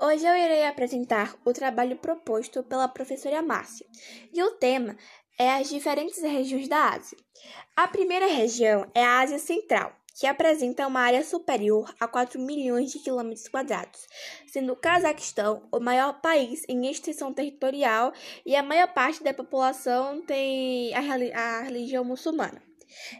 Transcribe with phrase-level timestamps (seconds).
[0.00, 3.86] Hoje eu irei apresentar o trabalho proposto pela professora Márcia,
[4.32, 4.96] e o tema
[5.38, 7.16] é as diferentes regiões da Ásia.
[7.76, 12.90] A primeira região é a Ásia Central, que apresenta uma área superior a 4 milhões
[12.90, 14.00] de quilômetros quadrados,
[14.48, 18.12] sendo o Cazaquistão o maior país em extensão territorial
[18.44, 21.00] e a maior parte da população tem a,
[21.38, 22.60] a religião muçulmana.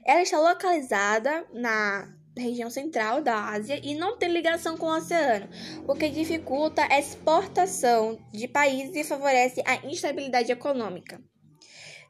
[0.04, 5.48] Ela está localizada na região central da Ásia e não tem ligação com o oceano,
[5.86, 11.22] o que dificulta a exportação de países e favorece a instabilidade econômica.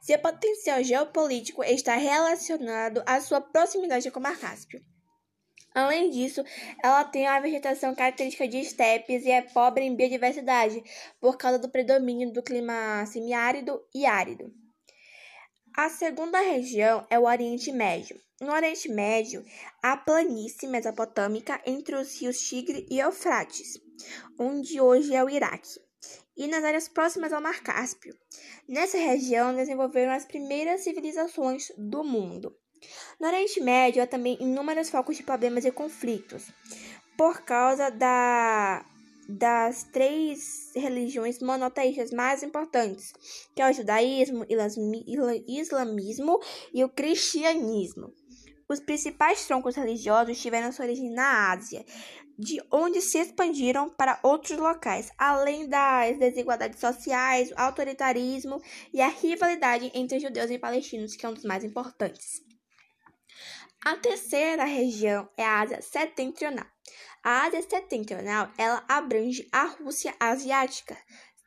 [0.01, 4.83] Seu potencial geopolítico está relacionado à sua proximidade com o Mar Cáspio.
[5.75, 6.45] Além disso,
[6.83, 10.81] ela tem uma vegetação característica de estepes e é pobre em biodiversidade
[11.21, 14.53] por causa do predomínio do clima semiárido e árido.
[15.77, 18.17] A segunda região é o Oriente Médio.
[18.45, 19.43] No Oriente Médio,
[19.83, 23.81] há planície mesopotâmica entre os rios Tigre e Eufrates,
[24.39, 25.81] onde hoje é o Iraque,
[26.37, 28.15] e nas áreas próximas ao Mar Cáspio.
[28.69, 32.55] Nessa região desenvolveram as primeiras civilizações do mundo.
[33.19, 36.53] No Oriente Médio há também inúmeros focos de problemas e conflitos,
[37.17, 38.85] por causa da
[39.27, 43.11] das três religiões monoteístas mais importantes,
[43.55, 44.45] que é o judaísmo,
[45.49, 46.39] islamismo
[46.75, 48.13] e o cristianismo.
[48.75, 51.87] Os principais troncos religiosos tiveram sua origem na Ásia,
[52.37, 58.61] de onde se expandiram para outros locais, além das desigualdades sociais, o autoritarismo
[58.93, 62.43] e a rivalidade entre judeus e palestinos, que é um dos mais importantes.
[63.85, 66.67] A terceira região é a Ásia Setentrional.
[67.23, 70.99] A Ásia Setentrional ela abrange a Rússia Asiática,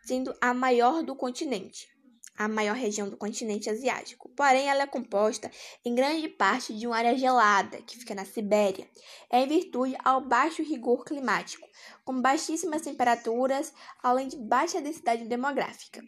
[0.06, 1.90] sendo a maior do continente,
[2.38, 4.30] a maior região do continente asiático.
[4.30, 5.50] Porém, ela é composta
[5.84, 8.88] em grande parte de uma área gelada, que fica na Sibéria,
[9.30, 11.68] é em virtude ao baixo rigor climático,
[12.06, 16.02] com baixíssimas temperaturas, além de baixa densidade demográfica.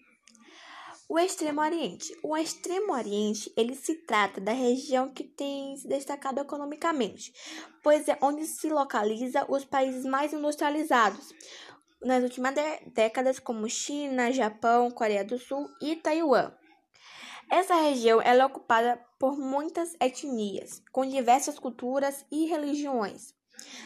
[1.11, 2.15] O Extremo Oriente.
[2.21, 7.33] O Extremo Oriente, ele se trata da região que tem se destacado economicamente,
[7.81, 11.33] pois é onde se localiza os países mais industrializados
[12.01, 12.53] nas últimas
[12.93, 16.51] décadas, como China, Japão, Coreia do Sul e Taiwan.
[17.51, 23.33] Essa região é ocupada por muitas etnias, com diversas culturas e religiões.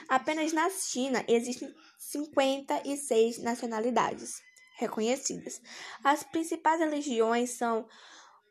[0.10, 4.42] Apenas na China existem 56 nacionalidades
[4.78, 5.62] reconhecidas.
[6.04, 7.88] As principais religiões são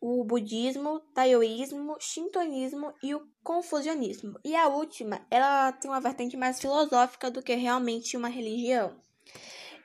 [0.01, 4.39] o budismo, taoísmo, shintoísmo e o confucionismo.
[4.45, 9.01] E a última, ela tem uma vertente mais filosófica do que realmente uma religião.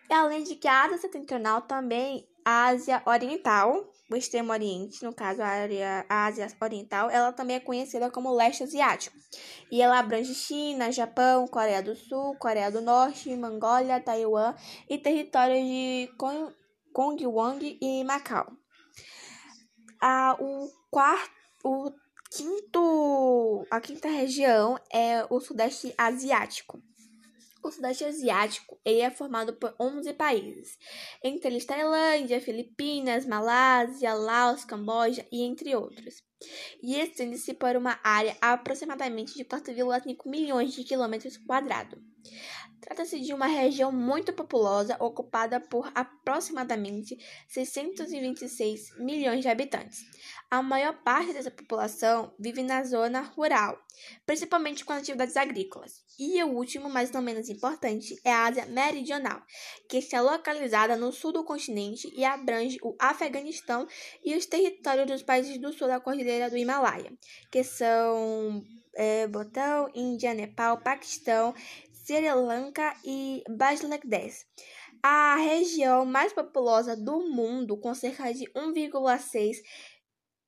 [0.10, 5.42] Além de que a Ásia Setentrional também, a Ásia Oriental, o extremo oriente, no caso
[5.42, 9.18] a, área, a Ásia Oriental, ela também é conhecida como leste asiático.
[9.70, 14.56] E ela abrange China, Japão, Coreia do Sul, Coreia do Norte, Mongólia, Taiwan
[14.90, 16.10] e territórios de
[16.94, 18.48] Gongwang e Macau.
[20.02, 21.32] Ah, o quarto,
[21.66, 21.92] o
[22.32, 26.82] quinto, a quinta região é o Sudeste Asiático.
[27.68, 30.78] O Sudeste Asiático ele é formado por 11 países,
[31.22, 36.24] entre eles Tailândia, Filipinas, Malásia, Laos, Camboja e entre outros.
[36.82, 42.00] E estende-se por uma área aproximadamente de 4,5 milhões de quilômetros quadrados.
[42.88, 47.18] Trata-se de uma região muito populosa, ocupada por aproximadamente
[47.50, 50.06] 626 milhões de habitantes.
[50.50, 53.78] A maior parte dessa população vive na zona rural,
[54.26, 56.02] principalmente com atividades agrícolas.
[56.18, 59.42] E o último, mas não menos importante, é a Ásia Meridional,
[59.90, 63.86] que está localizada no sul do continente e abrange o Afeganistão
[64.24, 67.12] e os territórios dos países do sul da Cordilheira do Himalaia,
[67.52, 68.64] que são
[68.98, 71.54] é, Botão, Índia, Nepal, Paquistão,
[72.08, 74.46] Sri Lanka e Bangladesh.
[75.04, 79.58] A região mais populosa do mundo, com cerca de 1,6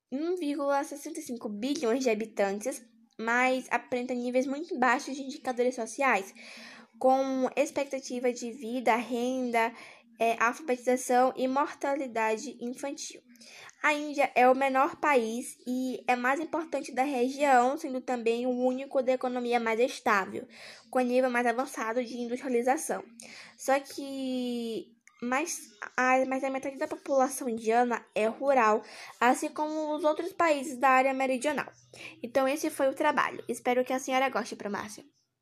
[0.10, 2.82] 1,65 bilhões de habitantes,
[3.20, 6.34] mas apresenta níveis muito baixos de indicadores sociais,
[6.98, 9.74] com expectativa de vida, renda,
[10.18, 13.22] é, alfabetização e mortalidade infantil.
[13.82, 18.50] A Índia é o menor país e é mais importante da região, sendo também o
[18.50, 20.46] único da economia mais estável,
[20.90, 23.02] com nível mais avançado de industrialização.
[23.58, 28.84] Só que mais a, mais a metade da população indiana é rural,
[29.20, 31.72] assim como os outros países da área meridional.
[32.22, 33.44] Então, esse foi o trabalho.
[33.48, 35.06] Espero que a senhora goste, Márcia.